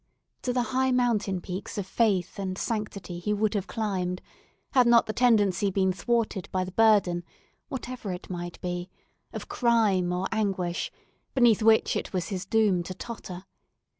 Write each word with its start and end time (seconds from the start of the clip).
To 0.41 0.51
the 0.51 0.63
high 0.73 0.89
mountain 0.91 1.41
peaks 1.41 1.77
of 1.77 1.85
faith 1.85 2.39
and 2.39 2.57
sanctity 2.57 3.19
he 3.19 3.33
would 3.35 3.53
have 3.53 3.67
climbed, 3.67 4.19
had 4.71 4.87
not 4.87 5.05
the 5.05 5.13
tendency 5.13 5.69
been 5.69 5.93
thwarted 5.93 6.49
by 6.51 6.63
the 6.63 6.71
burden, 6.71 7.23
whatever 7.69 8.11
it 8.11 8.27
might 8.27 8.59
be, 8.61 8.89
of 9.31 9.47
crime 9.47 10.11
or 10.11 10.25
anguish, 10.31 10.91
beneath 11.35 11.61
which 11.61 11.95
it 11.95 12.13
was 12.13 12.29
his 12.29 12.47
doom 12.47 12.81
to 12.81 12.95
totter. 12.95 13.45